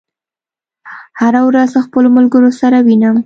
[1.19, 3.17] هره ورځ خپلو ملګرو سره وینم